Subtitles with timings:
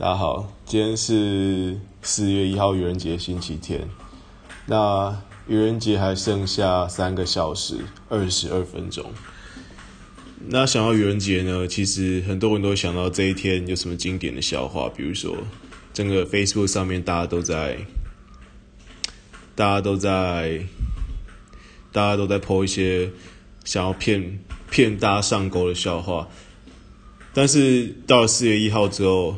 [0.00, 3.86] 大家好，今天是四月一号愚人节，星期天。
[4.64, 5.14] 那
[5.46, 9.12] 愚人节还剩下三个小时二十二分钟。
[10.46, 15.36] 那想到愚人节呢，其实很多人都想到这一天有什么经典的笑话，比如说
[15.92, 17.76] 整个 Facebook 上面大家都在，
[19.54, 20.62] 大家都在，
[21.92, 23.10] 大家都在 po 一些
[23.66, 24.40] 想要骗
[24.70, 26.26] 骗大家上钩的笑话。
[27.34, 29.36] 但是到了四月一号之后，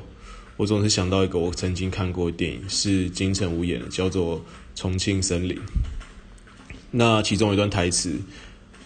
[0.57, 4.39] 我总是想到一个我曾经看过的电影，是金城武演的，叫做
[4.75, 5.57] 《重庆森林》。
[6.91, 8.21] 那其中一段台词，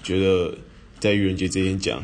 [0.02, 0.57] 觉得
[1.01, 2.02] 在愚人节这一天讲，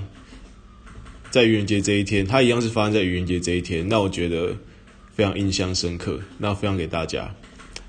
[1.31, 3.89] 在愚人节这一天，它一样是发生在愚人节这一天。
[3.89, 4.57] 那我觉得
[5.15, 7.33] 非常印象深刻，那分享给大家。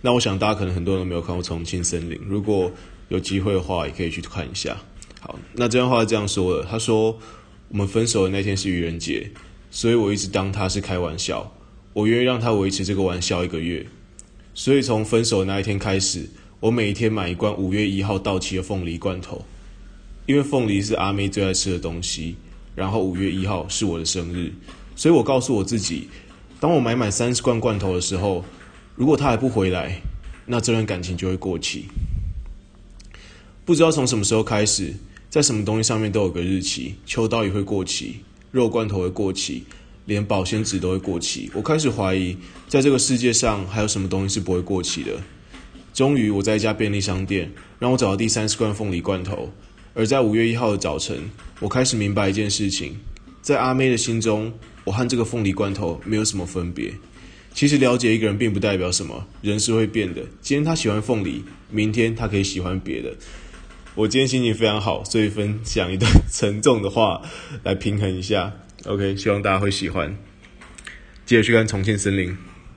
[0.01, 2.71] 那我想大家可能很多人都没有看过《重庆森林》，如果
[3.09, 4.77] 有机会的话，也可以去看一下。
[5.19, 7.17] 好，那这段话是这样说的：他说，
[7.69, 9.31] 我们分手的那天是愚人节，
[9.71, 11.51] 所以我一直当他是开玩笑。
[11.93, 13.85] 我愿意让他维持这个玩笑一个月，
[14.53, 16.27] 所以从分手那一天开始，
[16.59, 19.45] 我每一天买一罐五月一号到期的凤梨罐头，
[20.25, 22.35] 因为凤梨是阿妹最爱吃的东西。
[22.75, 24.51] 然后五月一号是我的生日，
[24.95, 26.07] 所以我告诉我自己，
[26.59, 28.43] 当我买满三十罐罐头的时候，
[28.95, 30.01] 如果他还不回来，
[30.47, 31.85] 那这段感情就会过期。
[33.63, 34.91] 不知道从什么时候开始，
[35.29, 39.65] 在什么东西上面都有个日期，秋刀鱼会过期，肉罐头会过期。
[40.05, 42.37] 连保鲜纸都会过期，我开始怀疑，
[42.67, 45.11] 在这个世界上还有什么东西是不会过期的。
[45.93, 49.51] 终于，我在一家便利商店，让我找到第三十罐凤梨罐头。
[49.93, 51.29] 而在五月一号的早晨，
[51.59, 52.97] 我开始明白一件事情：
[53.41, 54.51] 在阿妹的心中，
[54.83, 56.91] 我和这个凤梨罐头没有什么分别。
[57.53, 60.23] 其实，了解一个人并不代表什么，人是会变的。
[60.41, 63.13] 今天他喜欢凤梨，明天他可以喜欢别的。
[63.93, 67.21] 我今天心情非常好，所以分享一段沉重的话
[67.61, 68.51] 来平衡一下。
[68.85, 70.17] OK，希望大家会喜欢。
[71.25, 72.31] 记得去看《重庆森林》。